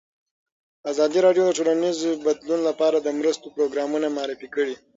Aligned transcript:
ازادي 0.91 1.19
راډیو 1.25 1.43
د 1.47 1.51
ټولنیز 1.57 1.97
بدلون 2.25 2.59
لپاره 2.69 2.97
د 2.99 3.07
مرستو 3.19 3.53
پروګرامونه 3.55 4.07
معرفي 4.17 4.47
کړي. 4.55 4.75